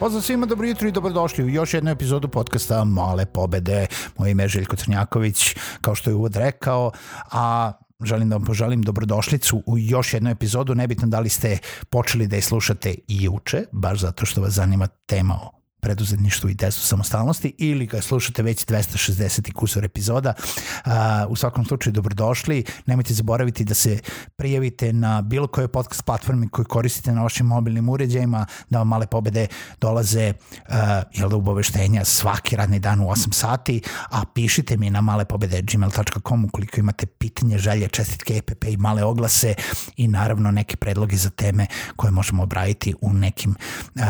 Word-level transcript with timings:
Pozdrav 0.00 0.22
svima, 0.22 0.46
dobro 0.46 0.66
jutro 0.66 0.88
i 0.88 0.92
dobrodošli 0.92 1.44
u 1.44 1.48
još 1.48 1.74
jednu 1.74 1.90
epizodu 1.90 2.28
podcasta 2.28 2.84
Male 2.84 3.26
pobede. 3.26 3.86
Moje 4.18 4.30
ime 4.30 4.42
je 4.42 4.48
Željko 4.48 4.76
Crnjaković, 4.76 5.56
kao 5.80 5.94
što 5.94 6.10
je 6.10 6.14
uvod 6.14 6.36
rekao, 6.36 6.92
a 7.30 7.72
želim 8.04 8.28
da 8.28 8.36
vam 8.36 8.44
poželim 8.44 8.82
dobrodošlicu 8.82 9.62
u 9.66 9.78
još 9.78 10.14
jednu 10.14 10.30
epizodu. 10.30 10.74
Nebitno 10.74 11.08
da 11.08 11.20
li 11.20 11.28
ste 11.28 11.58
počeli 11.90 12.26
da 12.26 12.36
je 12.36 12.42
slušate 12.42 12.94
i 13.08 13.22
juče, 13.24 13.64
baš 13.72 13.98
zato 14.00 14.26
što 14.26 14.40
vas 14.40 14.52
zanima 14.52 14.86
tema 14.86 15.34
o 15.34 15.59
preduzetništvu 15.80 16.50
i 16.50 16.56
testu 16.56 16.80
samostalnosti 16.80 17.54
ili 17.58 17.86
ga 17.86 18.00
slušate 18.00 18.42
već 18.42 18.66
260 18.66 19.48
i 19.48 19.52
kusor 19.52 19.84
epizoda. 19.84 20.34
U 21.28 21.36
svakom 21.36 21.64
slučaju 21.64 21.92
dobrodošli. 21.92 22.64
Nemojte 22.86 23.14
zaboraviti 23.14 23.64
da 23.64 23.74
se 23.74 23.98
prijavite 24.36 24.92
na 24.92 25.22
bilo 25.22 25.46
kojoj 25.46 25.68
podcast 25.68 26.04
platformi 26.04 26.48
koju 26.48 26.64
koristite 26.64 27.12
na 27.12 27.22
vašim 27.22 27.46
mobilnim 27.46 27.88
uređajima, 27.88 28.46
da 28.70 28.78
vam 28.78 28.88
male 28.88 29.06
pobede 29.06 29.46
dolaze 29.80 30.32
uh, 30.32 30.74
jel 31.12 31.28
da 31.28 31.36
ubaveštenja 31.36 32.04
svaki 32.04 32.56
radni 32.56 32.78
dan 32.78 33.00
u 33.00 33.04
8 33.04 33.32
sati, 33.32 33.82
a 34.10 34.24
pišite 34.34 34.76
mi 34.76 34.90
na 34.90 35.00
malepobede.gmail.com 35.00 36.44
ukoliko 36.44 36.80
imate 36.80 37.06
pitanje, 37.06 37.58
želje, 37.58 37.88
čestitke, 37.88 38.36
EPP 38.36 38.64
i 38.64 38.76
male 38.76 39.04
oglase 39.04 39.54
i 39.96 40.08
naravno 40.08 40.50
neke 40.50 40.76
predloge 40.76 41.16
za 41.16 41.30
teme 41.30 41.66
koje 41.96 42.10
možemo 42.10 42.42
obraditi 42.42 42.94
u 43.00 43.12
nekim 43.12 43.54
uh, 43.94 44.02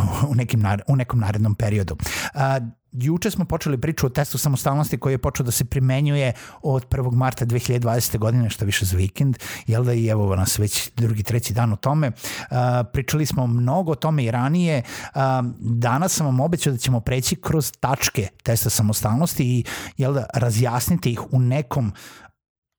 u, 0.30 0.34
nekim, 0.34 0.64
u 0.88 0.96
nekom 0.96 1.20
narednom 1.20 1.54
periodu. 1.54 1.96
A, 2.34 2.60
juče 2.92 3.30
smo 3.30 3.44
počeli 3.44 3.80
priču 3.80 4.06
o 4.06 4.10
testu 4.10 4.38
samostalnosti 4.38 4.98
koji 4.98 5.14
je 5.14 5.18
počeo 5.18 5.46
da 5.46 5.52
se 5.52 5.64
primenjuje 5.64 6.32
od 6.62 6.88
1. 6.88 7.12
marta 7.12 7.46
2020. 7.46 8.18
godine, 8.18 8.50
što 8.50 8.64
više 8.64 8.84
za 8.84 8.96
vikend, 8.96 9.38
jel 9.66 9.84
da 9.84 9.92
i 9.92 10.06
evo 10.06 10.36
nas 10.36 10.58
već 10.58 10.90
drugi, 10.96 11.22
treći 11.22 11.54
dan 11.54 11.72
o 11.72 11.76
tome. 11.76 12.08
Uh, 12.08 12.56
pričali 12.92 13.26
smo 13.26 13.46
mnogo 13.46 13.92
o 13.92 13.94
tome 13.94 14.24
i 14.24 14.30
ranije. 14.30 14.82
Uh, 15.14 15.20
danas 15.60 16.12
sam 16.12 16.26
vam 16.26 16.40
obećao 16.40 16.72
da 16.72 16.78
ćemo 16.78 17.00
preći 17.00 17.36
kroz 17.36 17.72
tačke 17.80 18.28
testa 18.42 18.70
samostalnosti 18.70 19.44
i 19.44 19.64
jel 19.96 20.14
da 20.14 20.26
razjasniti 20.34 21.12
ih 21.12 21.32
u 21.32 21.38
nekom 21.38 21.92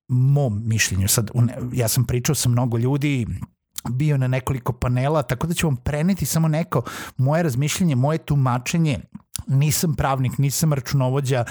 mom 0.08 0.62
mišljenju. 0.66 1.08
Sad, 1.08 1.30
ja 1.72 1.88
sam 1.88 2.04
pričao 2.04 2.34
sa 2.34 2.48
mnogo 2.48 2.78
ljudi, 2.78 3.26
bio 3.90 4.16
na 4.16 4.28
nekoliko 4.28 4.72
panela, 4.72 5.22
tako 5.22 5.46
da 5.46 5.54
ću 5.54 5.66
vam 5.66 5.76
preneti 5.76 6.26
samo 6.26 6.48
neko 6.48 6.82
moje 7.16 7.42
razmišljenje, 7.42 7.94
moje 7.94 8.18
tumačenje. 8.18 9.00
Nisam 9.46 9.94
pravnik, 9.94 10.38
nisam 10.38 10.72
računovođa, 10.72 11.44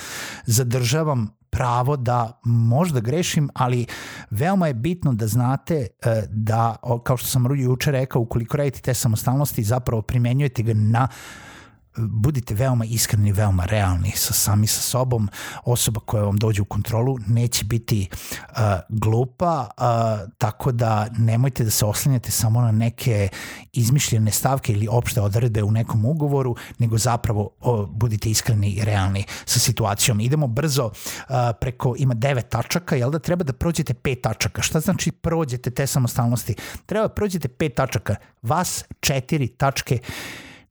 zadržavam 0.46 1.30
pravo 1.50 1.98
da 1.98 2.40
možda 2.44 3.00
grešim, 3.00 3.50
ali 3.54 3.86
veoma 4.30 4.68
je 4.68 4.74
bitno 4.74 5.14
da 5.14 5.28
znate 5.28 5.76
e, 5.76 5.88
da, 6.30 6.76
kao 7.04 7.18
što 7.18 7.28
sam 7.28 7.60
juče 7.60 7.92
rekao, 7.92 8.22
ukoliko 8.22 8.58
radite 8.58 8.82
te 8.82 8.94
samostalnosti, 8.94 9.64
zapravo 9.64 10.02
primenjujete 10.02 10.64
ga 10.64 10.74
na 10.74 11.08
uh, 11.12 11.53
budite 11.98 12.54
veoma 12.54 12.86
iskreni, 12.86 13.32
veoma 13.32 13.66
realni 13.66 14.12
sa 14.16 14.34
sami 14.34 14.68
sa 14.68 14.82
sobom. 14.82 15.30
Osoba 15.64 16.00
koja 16.00 16.24
vam 16.24 16.38
dođe 16.38 16.62
u 16.62 16.66
kontrolu 16.66 17.18
neće 17.28 17.66
biti 17.66 18.08
uh, 18.12 18.58
glupa, 18.90 19.68
uh, 19.78 20.30
tako 20.38 20.72
da 20.72 21.08
nemojte 21.18 21.64
da 21.64 21.70
se 21.70 21.86
oslanjate 21.86 22.32
samo 22.32 22.62
na 22.62 22.72
neke 22.72 23.28
izmišljene 23.74 24.32
stavke 24.32 24.74
ili 24.74 24.88
opšte 24.92 25.22
odredbe 25.22 25.64
u 25.64 25.72
nekom 25.72 26.06
ugovoru, 26.06 26.56
nego 26.80 26.98
zapravo 26.98 27.50
uh, 27.62 27.90
budite 27.90 28.30
iskreni 28.30 28.70
i 28.70 28.86
realni 28.86 29.24
sa 29.46 29.60
situacijom. 29.60 30.20
Idemo 30.20 30.48
brzo 30.48 30.86
uh, 30.86 31.36
preko, 31.62 31.96
ima 31.98 32.14
devet 32.14 32.50
tačaka, 32.50 32.96
jel 32.96 33.12
da 33.12 33.20
treba 33.20 33.44
da 33.44 33.54
prođete 33.54 33.94
pet 33.94 34.22
tačaka? 34.22 34.62
Šta 34.62 34.80
znači 34.80 35.12
prođete 35.12 35.72
te 35.72 35.88
samostalnosti? 35.88 36.56
Treba 36.86 37.08
da 37.08 37.14
prođete 37.14 37.48
pet 37.48 37.76
tačaka. 37.76 38.16
Vas 38.42 38.84
četiri 39.00 39.48
tačke 39.48 40.00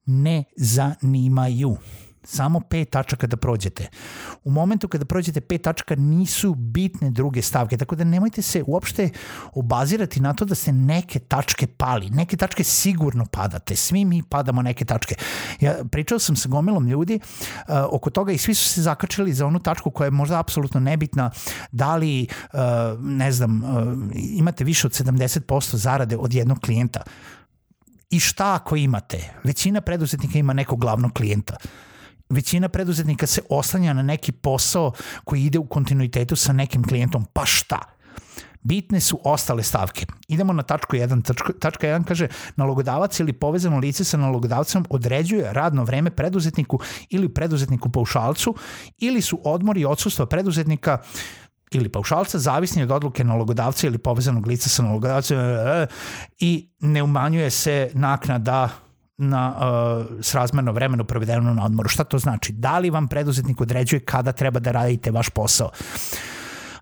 ne 0.06 0.44
zanimaju. 0.56 1.76
Samo 2.24 2.60
pet 2.60 2.90
tačaka 2.90 3.26
da 3.26 3.36
prođete. 3.36 3.88
U 4.44 4.50
momentu 4.50 4.88
kada 4.88 5.04
prođete 5.04 5.40
pet 5.40 5.62
tačaka 5.62 5.96
nisu 5.96 6.54
bitne 6.54 7.10
druge 7.10 7.42
stavke, 7.42 7.76
tako 7.76 7.96
da 7.96 8.04
nemojte 8.04 8.42
se 8.42 8.62
uopšte 8.66 9.10
obazirati 9.54 10.20
na 10.20 10.34
to 10.34 10.44
da 10.44 10.54
se 10.54 10.72
neke 10.72 11.18
tačke 11.18 11.66
pali. 11.66 12.10
Neke 12.10 12.36
tačke 12.36 12.64
sigurno 12.64 13.26
padate. 13.26 13.76
Svi 13.76 14.04
mi 14.04 14.22
padamo 14.22 14.62
neke 14.62 14.84
tačke. 14.84 15.14
Ja 15.60 15.74
pričao 15.90 16.18
sam 16.18 16.36
sa 16.36 16.48
gomilom 16.48 16.88
ljudi 16.88 17.20
uh, 17.22 17.74
oko 17.90 18.10
toga 18.10 18.32
i 18.32 18.38
svi 18.38 18.54
su 18.54 18.64
se 18.64 18.82
zakačili 18.82 19.32
za 19.32 19.46
onu 19.46 19.58
tačku 19.58 19.90
koja 19.90 20.06
je 20.06 20.10
možda 20.10 20.38
apsolutno 20.38 20.80
nebitna. 20.80 21.30
Da 21.72 21.96
li, 21.96 22.26
uh, 22.52 22.60
ne 23.00 23.32
znam, 23.32 23.62
uh, 23.64 23.92
imate 24.14 24.64
više 24.64 24.86
od 24.86 24.92
70% 24.92 25.76
zarade 25.76 26.16
od 26.16 26.34
jednog 26.34 26.58
klijenta 26.60 27.02
I 28.12 28.20
šta 28.20 28.54
ako 28.54 28.76
imate? 28.76 29.34
Većina 29.44 29.80
preduzetnika 29.80 30.38
ima 30.38 30.52
nekog 30.52 30.80
glavnog 30.80 31.12
klijenta. 31.12 31.56
Većina 32.28 32.68
preduzetnika 32.68 33.26
se 33.26 33.40
oslanja 33.50 33.92
na 33.92 34.02
neki 34.02 34.32
posao 34.32 34.92
koji 35.24 35.42
ide 35.42 35.58
u 35.58 35.66
kontinuitetu 35.66 36.36
sa 36.36 36.52
nekim 36.52 36.84
klijentom. 36.84 37.24
Pa 37.32 37.46
šta? 37.46 37.78
Bitne 38.62 39.00
su 39.00 39.20
ostale 39.24 39.62
stavke. 39.62 40.06
Idemo 40.28 40.52
na 40.52 40.62
tačku 40.62 40.96
1. 40.96 41.22
Tačka, 41.24 41.52
tačka 41.60 41.86
1 41.86 42.04
kaže 42.04 42.28
nalogodavac 42.56 43.20
ili 43.20 43.32
povezano 43.32 43.78
lice 43.78 44.04
sa 44.04 44.16
nalogodavcem 44.16 44.84
određuje 44.90 45.52
radno 45.52 45.84
vreme 45.84 46.10
preduzetniku 46.10 46.80
ili 47.10 47.28
preduzetniku 47.28 47.88
paušalcu 47.88 48.54
ili 48.98 49.22
su 49.22 49.40
odmori 49.44 49.80
i 49.80 49.84
odsustva 49.84 50.26
preduzetnika 50.26 50.98
uh, 51.00 51.41
ili 51.74 51.88
paušalca, 51.88 52.38
zavisni 52.38 52.82
od 52.82 52.90
odluke 52.90 53.24
nalogodavca 53.24 53.86
ili 53.86 53.98
povezanog 53.98 54.46
lica 54.46 54.68
sa 54.68 54.82
nalogodavcem 54.82 55.38
e, 55.38 55.86
i 56.38 56.68
ne 56.80 57.02
umanjuje 57.02 57.50
se 57.50 57.90
naknada 57.94 58.68
na 59.18 59.54
uh, 59.56 60.06
srazmerno 60.20 60.72
vremenu 60.72 61.04
provedeno 61.04 61.54
na 61.54 61.64
odmoru. 61.64 61.88
Šta 61.88 62.04
to 62.04 62.18
znači? 62.18 62.52
Da 62.52 62.78
li 62.78 62.90
vam 62.90 63.08
preduzetnik 63.08 63.60
određuje 63.60 64.00
kada 64.00 64.32
treba 64.32 64.60
da 64.60 64.72
radite 64.72 65.10
vaš 65.10 65.28
posao? 65.28 65.70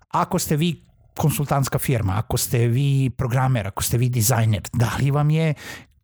Ako 0.09 0.39
ste 0.39 0.55
vi 0.55 0.81
konsultantska 1.17 1.79
firma, 1.79 2.13
ako 2.17 2.37
ste 2.37 2.67
vi 2.67 3.09
programer, 3.17 3.67
ako 3.67 3.83
ste 3.83 3.97
vi 3.97 4.09
dizajner, 4.09 4.61
da 4.73 4.91
li 4.99 5.11
vam 5.11 5.29
je 5.29 5.53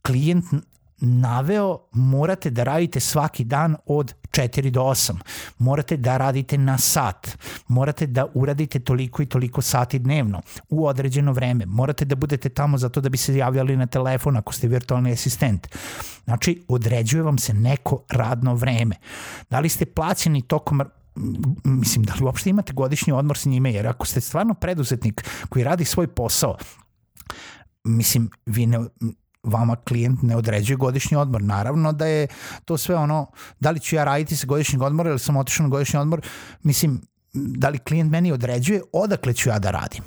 klijent 0.02 0.46
naveo 1.00 1.80
morate 1.92 2.50
da 2.50 2.64
radite 2.64 3.00
svaki 3.00 3.44
dan 3.44 3.76
od 3.86 4.14
4 4.38 4.70
do 4.70 4.82
8. 4.82 5.14
Morate 5.58 5.98
da 5.98 6.18
radite 6.18 6.58
na 6.58 6.78
sat. 6.78 7.38
Morate 7.68 8.08
da 8.08 8.26
uradite 8.34 8.80
toliko 8.80 9.22
i 9.22 9.26
toliko 9.26 9.62
sati 9.62 10.00
dnevno 10.00 10.42
u 10.70 10.88
određeno 10.88 11.32
vreme. 11.32 11.66
Morate 11.66 12.06
da 12.06 12.16
budete 12.16 12.50
tamo 12.50 12.78
zato 12.78 13.02
da 13.02 13.10
bi 13.10 13.18
se 13.18 13.38
javljali 13.38 13.78
na 13.78 13.88
telefon 13.88 14.38
ako 14.38 14.54
ste 14.54 14.68
virtualni 14.68 15.12
asistent. 15.12 15.68
Znači, 16.24 16.64
određuje 16.68 17.24
vam 17.24 17.38
se 17.38 17.54
neko 17.54 18.04
radno 18.10 18.56
vreme. 18.56 18.96
Da 19.50 19.60
li 19.60 19.70
ste 19.70 19.86
plaćeni 19.86 20.42
tokom 20.42 20.82
mislim, 21.64 22.04
da 22.04 22.14
li 22.14 22.24
uopšte 22.24 22.50
imate 22.50 22.74
godišnji 22.74 23.14
odmor 23.14 23.38
sa 23.38 23.50
njime, 23.50 23.74
jer 23.74 23.88
ako 23.88 24.06
ste 24.06 24.22
stvarno 24.22 24.54
preduzetnik 24.54 25.30
koji 25.50 25.64
radi 25.64 25.86
svoj 25.86 26.08
posao, 26.08 26.58
mislim, 27.84 28.30
vi 28.46 28.66
ne, 28.66 28.80
vama 29.48 29.76
klijent 29.76 30.22
ne 30.22 30.36
određuje 30.36 30.78
godišnji 30.78 31.18
odmor. 31.18 31.42
Naravno 31.42 31.94
da 31.94 32.06
je 32.06 32.28
to 32.66 32.78
sve 32.78 32.96
ono, 32.96 33.32
da 33.60 33.72
li 33.72 33.80
ću 33.80 33.96
ja 33.96 34.04
raditi 34.04 34.36
sa 34.36 34.48
godišnjeg 34.48 34.82
odmora 34.82 35.10
ili 35.10 35.20
sam 35.20 35.38
otišao 35.38 35.64
na 35.64 35.70
godišnji 35.70 36.00
odmor, 36.00 36.22
mislim, 36.64 37.02
da 37.34 37.70
li 37.70 37.80
klijent 37.80 38.12
meni 38.12 38.32
određuje 38.32 38.82
odakle 38.94 39.34
ću 39.34 39.50
ja 39.50 39.60
da 39.60 39.72
radim. 39.72 40.04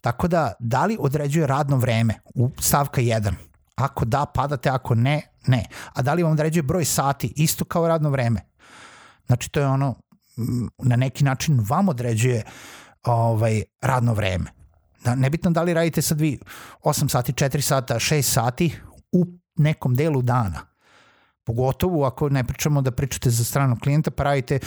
Tako 0.00 0.28
da, 0.28 0.52
da 0.58 0.86
li 0.86 0.96
određuje 1.00 1.46
radno 1.46 1.76
vreme 1.76 2.14
u 2.34 2.50
stavka 2.60 3.00
1? 3.00 3.32
Ako 3.74 4.04
da, 4.04 4.26
padate, 4.34 4.70
ako 4.70 4.94
ne, 4.94 5.22
ne. 5.46 5.64
A 5.94 6.02
da 6.02 6.14
li 6.14 6.22
vam 6.22 6.32
određuje 6.32 6.62
broj 6.62 6.84
sati, 6.84 7.32
isto 7.36 7.64
kao 7.64 7.88
radno 7.88 8.10
vreme? 8.10 8.40
Znači, 9.26 9.50
to 9.50 9.60
je 9.60 9.66
ono, 9.66 9.94
na 10.78 10.96
neki 10.96 11.24
način 11.24 11.60
vam 11.68 11.88
određuje 11.88 12.42
ovaj, 13.04 13.62
radno 13.80 14.14
vreme. 14.14 14.57
Da, 15.04 15.14
nebitno 15.14 15.50
da 15.50 15.62
li 15.62 15.74
radite 15.74 16.02
sad 16.02 16.20
vi 16.20 16.38
8 16.82 17.08
sati, 17.08 17.32
4 17.32 17.60
sata, 17.60 17.94
6 17.94 18.22
sati 18.22 18.74
u 19.12 19.26
nekom 19.56 19.94
delu 19.94 20.22
dana. 20.22 20.60
Pogotovo 21.44 22.04
ako 22.04 22.28
ne 22.28 22.44
pričamo 22.44 22.82
da 22.82 22.90
pričate 22.90 23.30
za 23.30 23.44
stranog 23.44 23.78
klijenta, 23.78 24.10
pa 24.10 24.22
radite, 24.22 24.58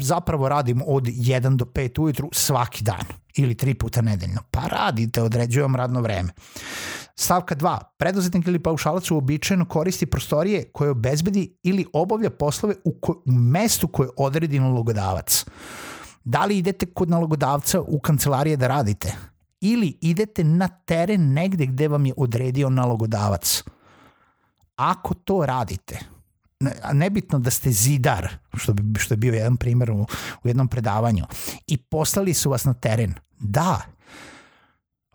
zapravo 0.00 0.48
radim 0.48 0.82
od 0.86 1.04
1 1.04 1.56
do 1.56 1.64
5 1.64 2.00
ujutru 2.00 2.28
svaki 2.32 2.84
dan 2.84 3.04
ili 3.36 3.54
tri 3.54 3.74
puta 3.74 4.02
nedeljno. 4.02 4.40
Pa 4.50 4.60
radite, 4.60 5.22
određujem 5.22 5.76
radno 5.76 6.00
vreme. 6.00 6.32
Stavka 7.16 7.56
2. 7.56 7.78
Preduzetnik 7.98 8.46
ili 8.46 8.62
paušalac 8.62 9.10
uobičajeno 9.10 9.64
koristi 9.64 10.06
prostorije 10.06 10.70
koje 10.72 10.90
obezbedi 10.90 11.58
ili 11.62 11.86
obavlja 11.92 12.30
poslove 12.30 12.74
u, 12.84 12.98
ko, 13.00 13.22
u 13.26 13.32
mestu 13.32 13.88
koje 13.88 14.08
odredi 14.16 14.60
nalogodavac. 14.60 15.44
Da 16.24 16.44
li 16.44 16.58
idete 16.58 16.86
kod 16.86 17.10
nalogodavca 17.10 17.80
u 17.80 18.00
kancelarije 18.00 18.56
da 18.56 18.68
radite? 18.68 19.14
Ili 19.60 19.98
idete 20.00 20.44
na 20.44 20.68
teren 20.68 21.32
negde 21.32 21.66
gde 21.66 21.88
vam 21.88 22.06
je 22.06 22.14
odredio 22.16 22.70
nalogodavac? 22.70 23.62
Ako 24.76 25.14
to 25.14 25.46
radite, 25.46 25.98
nebitno 26.92 27.38
da 27.38 27.50
ste 27.50 27.70
zidar, 27.70 28.28
što, 28.54 28.72
bi, 28.72 29.00
što 29.00 29.14
je 29.14 29.18
bio 29.18 29.34
jedan 29.34 29.56
primjer 29.56 29.90
u, 29.90 30.06
u 30.44 30.48
jednom 30.48 30.68
predavanju, 30.68 31.24
i 31.66 31.76
poslali 31.76 32.34
su 32.34 32.50
vas 32.50 32.64
na 32.64 32.74
teren, 32.74 33.14
da, 33.38 33.80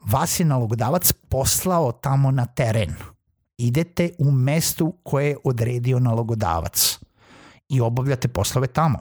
vas 0.01 0.39
je 0.39 0.45
nalogodavac 0.45 1.13
poslao 1.29 1.91
tamo 1.91 2.31
na 2.31 2.45
teren. 2.45 2.95
Idete 3.57 4.09
u 4.19 4.31
mestu 4.31 4.97
koje 5.03 5.29
je 5.29 5.37
odredio 5.43 5.99
nalogodavac 5.99 6.99
i 7.69 7.81
obavljate 7.81 8.27
poslove 8.27 8.67
tamo. 8.67 8.99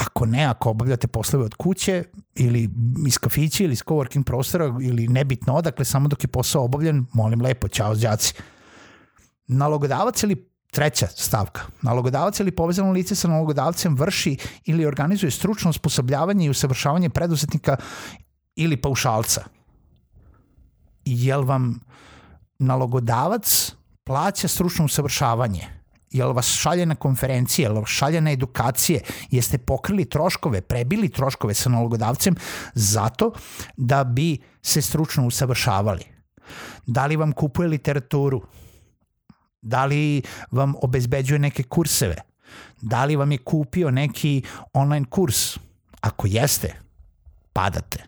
Ako 0.00 0.26
ne, 0.26 0.44
ako 0.44 0.70
obavljate 0.70 1.06
poslove 1.06 1.44
od 1.44 1.54
kuće 1.54 2.04
ili 2.34 2.70
iz 3.06 3.18
kafića 3.18 3.64
ili 3.64 3.72
iz 3.72 3.82
coworking 3.82 4.24
prostora 4.24 4.74
ili 4.82 5.08
nebitno 5.08 5.54
odakle, 5.54 5.84
samo 5.84 6.08
dok 6.08 6.24
je 6.24 6.28
posao 6.28 6.64
obavljen, 6.64 7.06
molim 7.12 7.40
lepo, 7.40 7.68
čao 7.68 7.94
đaci. 7.94 8.34
Nalogodavac 9.46 10.22
ili 10.22 10.50
Treća 10.70 11.06
stavka. 11.06 11.62
Nalogodavac 11.82 12.40
ili 12.40 12.50
povezano 12.50 12.92
lice 12.92 13.14
sa 13.14 13.28
nalogodavcem 13.28 13.96
vrši 13.96 14.36
ili 14.64 14.86
organizuje 14.86 15.30
stručno 15.30 15.70
osposobljavanje 15.70 16.46
i 16.46 16.50
usavršavanje 16.50 17.10
preduzetnika 17.10 17.76
ili 18.56 18.76
paušalca. 18.76 19.44
Jel 21.04 21.42
vam 21.42 21.80
nalogodavac 22.58 23.72
plaća 24.04 24.48
stručno 24.48 24.84
usavršavanje? 24.84 25.79
Jel 26.10 26.32
vas 26.32 26.46
šalje 26.46 26.86
na 26.86 26.94
konferencije, 26.94 27.64
jel 27.64 27.74
vas 27.74 27.88
šalje 27.88 28.20
na 28.20 28.32
edukacije, 28.32 29.00
jeste 29.30 29.58
pokrili 29.58 30.04
troškove, 30.04 30.60
prebili 30.60 31.08
troškove 31.08 31.54
sa 31.54 31.70
nalogodavcem 31.70 32.36
zato 32.74 33.32
da 33.76 34.04
bi 34.04 34.38
se 34.62 34.82
stručno 34.82 35.26
usavršavali? 35.26 36.04
Da 36.86 37.06
li 37.06 37.16
vam 37.16 37.32
kupuje 37.32 37.68
literaturu? 37.68 38.42
Da 39.62 39.84
li 39.84 40.22
vam 40.50 40.74
obezbeđuje 40.82 41.38
neke 41.38 41.62
kurseve? 41.62 42.16
Da 42.80 43.04
li 43.04 43.16
vam 43.16 43.32
je 43.32 43.38
kupio 43.38 43.90
neki 43.90 44.42
online 44.72 45.06
kurs? 45.10 45.58
Ako 46.00 46.26
jeste, 46.26 46.74
padate. 47.52 48.04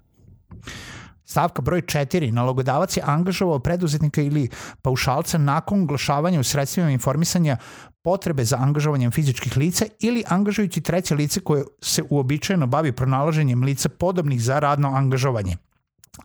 Stavka 1.25 1.62
broj 1.62 1.82
4. 1.82 2.31
Nalogodavac 2.31 2.96
je 2.96 3.02
angažovao 3.06 3.58
preduzetnika 3.58 4.22
ili 4.22 4.49
paušalca 4.82 5.38
nakon 5.38 5.82
oglašavanja 5.82 6.40
u 6.40 6.44
sredstvima 6.44 6.90
informisanja 6.90 7.56
potrebe 8.02 8.44
za 8.44 8.56
angažovanjem 8.56 9.10
fizičkih 9.10 9.56
lica 9.56 9.84
ili 10.00 10.25
angažujući 10.28 10.81
treće 10.81 11.14
lice 11.14 11.40
koje 11.40 11.64
se 11.82 12.02
uobičajeno 12.10 12.66
bavi 12.66 12.93
pronalaženjem 12.93 13.64
lica 13.64 13.88
podobnih 13.88 14.43
za 14.43 14.58
radno 14.58 14.88
angažovanje 14.88 15.56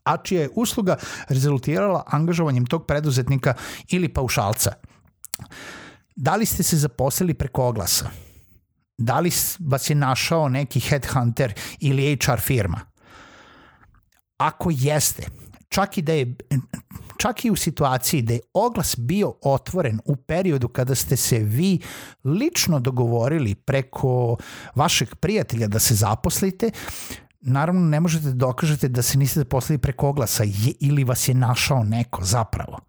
a 0.04 0.18
čija 0.18 0.42
je 0.42 0.50
usluga 0.56 0.98
rezultirala 1.30 2.04
angažovanjem 2.08 2.66
tog 2.66 2.86
preduzetnika 2.86 3.54
ili 3.90 4.10
paušalca. 4.10 4.72
Da 6.16 6.36
li 6.36 6.46
ste 6.46 6.64
se 6.64 6.78
zaposlili 6.78 7.34
preko 7.34 7.68
oglasa? 7.68 8.10
Da 8.98 9.20
li 9.20 9.32
vas 9.60 9.90
je 9.90 9.96
našao 9.96 10.50
neki 10.50 10.80
headhunter 10.80 11.54
ili 11.80 12.18
HR 12.26 12.40
firma? 12.40 12.80
Ako 14.38 14.70
jeste, 14.74 15.28
čak 15.70 15.98
i 15.98 16.02
da 16.02 16.14
je 16.14 16.36
čak 17.18 17.46
i 17.46 17.52
u 17.52 17.56
situaciji 17.56 18.22
da 18.22 18.34
je 18.34 18.40
oglas 18.54 18.96
bio 18.98 19.34
otvoren 19.42 20.00
u 20.06 20.16
periodu 20.16 20.68
kada 20.68 20.96
ste 20.96 21.16
se 21.16 21.40
vi 21.40 21.80
lično 22.24 22.80
dogovorili 22.80 23.56
preko 23.56 24.38
vašeg 24.76 25.16
prijatelja 25.16 25.68
da 25.68 25.80
se 25.80 25.96
zaposlite, 25.96 26.72
naravno 27.42 27.82
ne 27.82 28.00
možete 28.00 28.26
da 28.26 28.34
dokažete 28.34 28.88
da 28.88 29.02
se 29.02 29.18
niste 29.18 29.40
zaposlili 29.40 29.78
preko 29.78 30.10
oglasa 30.10 30.44
je, 30.44 30.74
ili 30.80 31.04
vas 31.04 31.28
je 31.28 31.36
našao 31.36 31.84
neko 31.84 32.24
zapravo. 32.24 32.80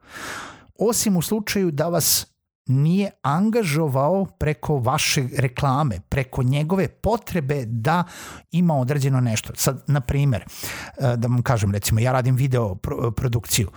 Osim 0.78 1.16
u 1.16 1.22
slučaju 1.22 1.70
da 1.70 1.88
vas 1.88 2.26
nije 2.68 3.10
angažovao 3.22 4.24
preko 4.24 4.78
vaše 4.78 5.24
reklame, 5.36 6.00
preko 6.08 6.42
njegove 6.42 6.88
potrebe 6.88 7.64
da 7.66 8.04
ima 8.50 8.76
određeno 8.76 9.20
nešto. 9.20 9.52
Sad, 9.56 9.84
na 9.86 10.00
primer, 10.00 10.42
e, 10.42 11.16
da 11.16 11.28
vam 11.28 11.42
kažem, 11.42 11.72
recimo, 11.72 12.00
ja 12.00 12.12
radim 12.12 12.36
video 12.36 12.74
produkciju, 13.16 13.68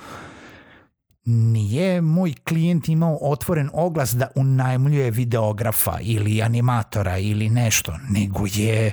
nije 1.25 2.01
moj 2.01 2.33
klijent 2.47 2.89
imao 2.89 3.17
otvoren 3.21 3.69
oglas 3.73 4.13
da 4.13 4.27
unajmljuje 4.35 5.11
videografa 5.11 5.97
ili 6.01 6.41
animatora 6.41 7.17
ili 7.17 7.49
nešto, 7.49 7.97
nego 8.09 8.45
je 8.53 8.91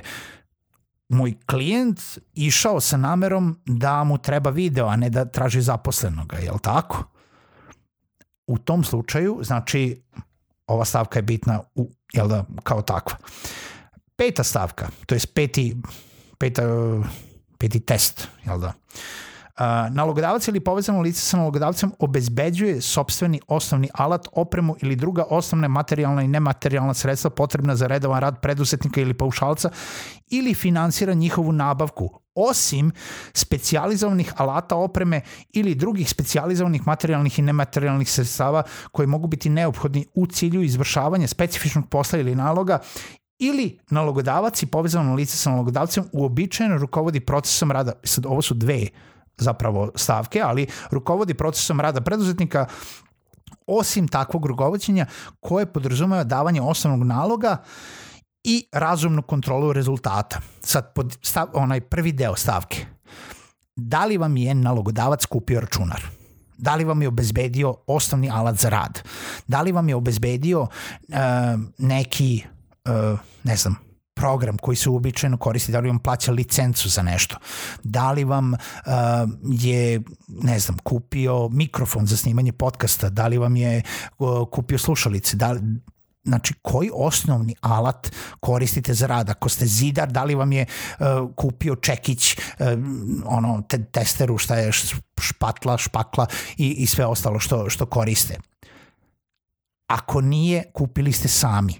moj 1.09 1.33
klijent 1.45 1.99
išao 2.33 2.79
sa 2.79 2.97
namerom 2.97 3.59
da 3.65 4.03
mu 4.03 4.17
treba 4.17 4.49
video, 4.49 4.87
a 4.87 4.95
ne 4.95 5.09
da 5.09 5.25
traži 5.25 5.61
zaposlenoga, 5.61 6.37
je 6.37 6.51
li 6.51 6.59
tako? 6.61 7.03
u 8.49 8.57
tom 8.57 8.83
slučaju, 8.83 9.39
znači, 9.41 10.01
ova 10.67 10.85
stavka 10.85 11.19
je 11.19 11.23
bitna 11.23 11.61
u, 11.75 11.91
jel 12.13 12.27
da, 12.27 12.45
kao 12.63 12.81
takva. 12.81 13.17
Peta 14.15 14.43
stavka, 14.43 14.89
to 15.05 15.15
je 15.15 15.21
peti, 15.33 15.75
peta, 16.37 16.63
peti 17.57 17.79
test, 17.79 18.27
jel 18.45 18.59
da, 18.59 18.73
nalogodavac 19.91 20.47
ili 20.47 20.59
povezano 20.59 21.01
lice 21.01 21.21
sa 21.21 21.37
nalogodavcem 21.37 21.91
obezbeđuje 21.99 22.81
sobstveni 22.81 23.41
osnovni 23.47 23.89
alat, 23.93 24.27
opremu 24.31 24.75
ili 24.81 24.95
druga 24.95 25.23
osnovne 25.29 25.67
materijalna 25.67 26.23
i 26.23 26.27
nematerijalna 26.27 26.93
sredstva 26.93 27.29
potrebna 27.29 27.75
za 27.75 27.87
redovan 27.87 28.21
rad 28.21 28.41
preduzetnika 28.41 29.01
ili 29.01 29.13
paušalca 29.13 29.69
ili 30.29 30.53
finansira 30.53 31.13
njihovu 31.13 31.51
nabavku, 31.51 32.19
osim 32.35 32.91
specijalizovanih 33.33 34.33
alata 34.37 34.75
opreme 34.75 35.21
ili 35.49 35.75
drugih 35.75 36.09
specijalizovanih 36.09 36.87
materijalnih 36.87 37.39
i 37.39 37.41
nematerijalnih 37.41 38.11
sredstava 38.11 38.63
koji 38.91 39.07
mogu 39.07 39.27
biti 39.27 39.49
neophodni 39.49 40.05
u 40.13 40.27
cilju 40.27 40.61
izvršavanja 40.61 41.27
specifičnog 41.27 41.89
posla 41.89 42.19
ili 42.19 42.35
naloga 42.35 42.79
ili 43.39 43.79
nalogodavac 43.89 44.63
i 44.63 44.65
povezano 44.65 45.13
lice 45.13 45.37
sa 45.37 45.49
nalogodavcem 45.49 46.03
uobičajeno 46.11 46.77
rukovodi 46.77 47.19
procesom 47.19 47.71
rada. 47.71 47.91
Sad, 48.03 48.25
ovo 48.25 48.41
su 48.41 48.53
dve 48.53 48.87
zapravo 49.39 49.91
stavke, 49.95 50.41
ali 50.41 50.67
rukovodi 50.91 51.33
procesom 51.33 51.79
rada 51.79 52.01
preduzetnika 52.01 52.65
osim 53.67 54.07
takvog 54.07 54.45
rukovodđenja 54.45 55.05
koje 55.39 55.73
podrazumeva 55.73 56.23
davanje 56.23 56.61
osnovnog 56.61 57.07
naloga 57.07 57.57
i 58.43 58.65
razumnu 58.71 59.21
kontrolu 59.21 59.73
rezultata. 59.73 60.39
Sad, 60.61 60.93
pod 60.93 61.17
stav, 61.21 61.47
onaj 61.53 61.81
prvi 61.81 62.11
deo 62.11 62.35
stavke. 62.35 62.85
Da 63.75 64.05
li 64.05 64.17
vam 64.17 64.37
je 64.37 64.55
nalogodavac 64.55 65.25
kupio 65.25 65.59
računar? 65.59 66.01
Da 66.57 66.75
li 66.75 66.83
vam 66.83 67.01
je 67.01 67.07
obezbedio 67.07 67.75
osnovni 67.87 68.29
alat 68.29 68.55
za 68.55 68.69
rad? 68.69 69.01
Da 69.47 69.61
li 69.61 69.71
vam 69.71 69.89
je 69.89 69.95
obezbedio 69.95 70.61
uh, 70.61 70.67
neki, 71.77 72.43
uh, 72.85 73.19
ne 73.43 73.55
znam, 73.55 73.75
program 74.19 74.57
koji 74.57 74.75
se 74.75 74.89
uobičajeno 74.89 75.37
koristi, 75.37 75.71
da 75.71 75.79
li 75.79 75.89
vam 75.89 75.99
plaća 75.99 76.31
licencu 76.31 76.89
za 76.89 77.01
nešto, 77.01 77.37
da 77.83 78.11
li 78.11 78.23
vam 78.23 78.53
uh, 78.53 78.91
je, 79.43 80.01
ne 80.27 80.59
znam, 80.59 80.77
kupio 80.77 81.49
mikrofon 81.49 82.05
za 82.05 82.17
snimanje 82.17 82.51
podcasta, 82.51 83.09
da 83.09 83.27
li 83.27 83.37
vam 83.37 83.55
je 83.55 83.81
uh, 84.19 84.49
kupio 84.51 84.77
slušalice, 84.77 85.37
da 85.37 85.51
li, 85.51 85.61
znači 86.23 86.53
koji 86.61 86.89
osnovni 86.93 87.55
alat 87.61 88.11
koristite 88.39 88.93
za 88.93 89.07
rad? 89.07 89.29
Ako 89.29 89.49
ste 89.49 89.65
zidar 89.65 90.11
da 90.11 90.23
li 90.23 90.35
vam 90.35 90.51
je 90.51 90.65
uh, 90.65 91.05
kupio 91.35 91.75
čekić 91.75 92.37
uh, 92.37 92.67
ono 93.25 93.61
te, 93.61 93.83
testeru 93.83 94.37
šta 94.37 94.55
je 94.55 94.71
špatla 95.21 95.77
špakla 95.77 96.27
i, 96.57 96.69
i 96.69 96.87
sve 96.87 97.05
ostalo 97.05 97.39
što 97.39 97.69
što 97.69 97.85
koriste 97.85 98.48
Ako 99.89 100.21
nije, 100.21 100.63
kupili 100.73 101.11
ste 101.11 101.27
sami. 101.27 101.73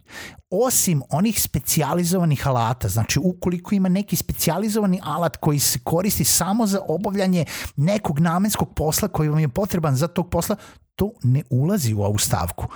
Osim 0.50 1.02
onih 1.10 1.42
specijalizovanih 1.42 2.48
alata, 2.48 2.88
znači 2.88 3.20
ukoliko 3.24 3.76
ima 3.76 3.90
neki 3.90 4.16
specijalizovani 4.16 5.00
alat 5.04 5.38
koji 5.38 5.60
se 5.60 5.80
koristi 5.84 6.24
samo 6.24 6.68
za 6.68 6.82
obavljanje 6.88 7.46
nekog 7.76 8.20
namenskog 8.20 8.74
posla 8.76 9.08
koji 9.08 9.30
vam 9.30 9.40
je 9.40 9.48
potreban 9.48 9.96
za 9.96 10.08
tog 10.08 10.30
posla, 10.30 10.56
to 10.96 11.12
ne 11.24 11.44
ulazi 11.50 11.94
u 11.94 12.02
ovu 12.02 12.18
stavku. 12.18 12.68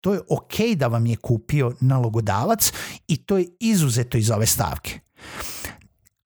To 0.00 0.14
je 0.14 0.20
ok 0.28 0.76
da 0.76 0.86
vam 0.86 1.06
je 1.06 1.16
kupio 1.16 1.72
nalogodavac 1.80 2.72
i 3.08 3.16
to 3.16 3.38
je 3.38 3.46
izuzeto 3.60 4.18
iz 4.18 4.30
ove 4.30 4.46
stavke. 4.46 5.00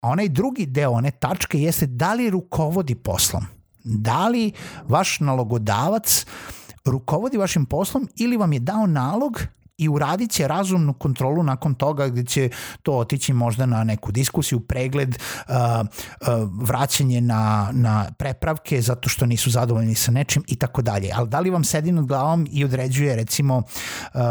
A 0.02 0.10
onaj 0.10 0.30
drugi 0.30 0.66
deo, 0.66 0.92
one 0.92 1.12
tačke 1.12 1.62
jeste 1.62 1.86
da 1.86 2.14
li 2.14 2.30
rukovodi 2.30 2.96
poslom. 2.96 3.46
Da 3.84 4.28
li 4.28 4.52
vaš 4.88 5.20
nalogodavac 5.20 6.26
rukovodi 6.88 7.38
vašim 7.38 7.66
poslom 7.66 8.10
ili 8.16 8.38
vam 8.38 8.54
je 8.54 8.60
dao 8.60 8.88
nalog 8.88 9.42
i 9.78 9.90
uradit 9.90 10.32
će 10.32 10.48
razumnu 10.48 10.94
kontrolu 10.94 11.44
nakon 11.44 11.76
toga 11.76 12.08
gde 12.08 12.24
će 12.24 12.50
to 12.84 12.98
otići 12.98 13.34
možda 13.34 13.66
na 13.66 13.84
neku 13.84 14.12
diskusiju, 14.12 14.60
pregled, 14.60 15.10
uh, 15.10 15.56
uh, 15.56 16.28
vraćanje 16.62 17.22
na, 17.22 17.70
na 17.74 18.12
prepravke 18.18 18.82
zato 18.82 19.10
što 19.10 19.26
nisu 19.26 19.50
zadovoljni 19.50 19.96
sa 19.96 20.12
nečim 20.12 20.44
i 20.48 20.56
tako 20.56 20.82
dalje. 20.82 21.10
Ali 21.16 21.30
da 21.30 21.40
li 21.40 21.50
vam 21.50 21.64
sedi 21.64 21.92
nad 21.92 22.06
glavom 22.06 22.48
i 22.52 22.66
određuje 22.66 23.16
recimo 23.16 23.58
uh, 23.58 24.22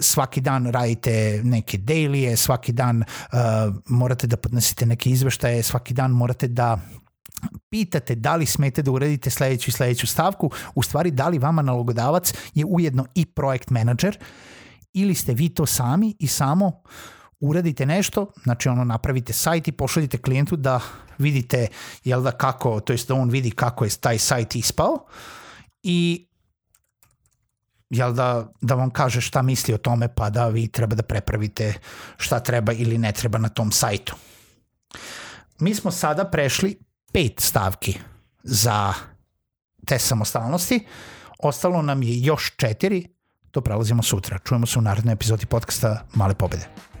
svaki 0.00 0.40
dan 0.40 0.66
radite 0.66 1.40
neke 1.44 1.78
dailije, 1.78 2.36
svaki 2.36 2.72
dan 2.72 2.98
uh, 3.02 3.38
morate 3.86 4.26
da 4.26 4.36
podnesete 4.36 4.86
neke 4.86 5.10
izveštaje, 5.10 5.62
svaki 5.62 5.94
dan 5.94 6.10
morate 6.10 6.48
da 6.48 6.78
pitate 7.70 8.14
da 8.14 8.36
li 8.36 8.46
smete 8.46 8.82
da 8.82 8.90
uradite 8.90 9.30
sledeću 9.30 9.68
i 9.68 9.72
sledeću 9.72 10.06
stavku, 10.06 10.50
u 10.74 10.82
stvari 10.82 11.10
da 11.10 11.28
li 11.28 11.38
vama 11.38 11.62
nalogodavac 11.62 12.32
je 12.54 12.64
ujedno 12.64 13.06
i 13.14 13.26
projekt 13.26 13.70
menadžer 13.70 14.18
ili 14.92 15.14
ste 15.14 15.34
vi 15.34 15.48
to 15.48 15.66
sami 15.66 16.16
i 16.18 16.26
samo 16.26 16.82
uradite 17.40 17.86
nešto, 17.86 18.32
znači 18.42 18.68
ono 18.68 18.84
napravite 18.84 19.32
sajt 19.32 19.68
i 19.68 19.72
pošaljite 19.72 20.18
klijentu 20.18 20.56
da 20.56 20.80
vidite 21.18 21.66
jel 22.04 22.22
da 22.22 22.30
kako, 22.30 22.80
to 22.80 22.92
jest 22.92 23.08
da 23.08 23.14
on 23.14 23.30
vidi 23.30 23.50
kako 23.50 23.84
je 23.84 23.90
taj 23.90 24.18
sajt 24.18 24.56
ispao 24.56 25.06
i 25.82 26.28
jel 27.90 28.12
da, 28.12 28.52
da 28.60 28.74
vam 28.74 28.90
kaže 28.90 29.20
šta 29.20 29.42
misli 29.42 29.74
o 29.74 29.78
tome 29.78 30.08
pa 30.14 30.30
da 30.30 30.48
vi 30.48 30.68
treba 30.68 30.94
da 30.94 31.02
prepravite 31.02 31.74
šta 32.16 32.40
treba 32.40 32.72
ili 32.72 32.98
ne 32.98 33.12
treba 33.12 33.38
na 33.38 33.48
tom 33.48 33.72
sajtu. 33.72 34.14
Mi 35.58 35.74
smo 35.74 35.90
sada 35.90 36.24
prešli 36.24 36.78
pet 37.14 37.40
stavki 37.40 37.98
za 38.42 38.92
test 39.86 40.08
samostalnosti. 40.08 40.86
Ostalo 41.38 41.82
nam 41.82 42.02
je 42.02 42.22
još 42.22 42.56
četiri, 42.56 43.06
to 43.50 43.60
prelazimo 43.60 44.02
sutra. 44.02 44.38
Čujemo 44.38 44.66
se 44.66 44.78
u 44.78 44.82
narednoj 44.82 45.12
epizodi 45.12 45.46
podcasta 45.46 46.06
Male 46.14 46.34
pobede. 46.34 46.93